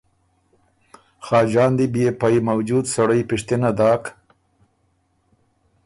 خاجان 1.25 1.71
دی 1.77 1.85
بيې 1.93 2.07
پئ 2.21 2.35
موجود 2.47 2.85
سړئ 2.93 3.21
پِشتِنه 3.29 3.71
داک 3.77 4.03